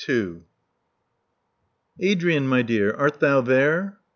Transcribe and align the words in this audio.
Adrian, 1.99 2.47
my 2.47 2.63
dear, 2.63 2.91
art 2.91 3.19
thou 3.19 3.39
there?" 3.41 3.99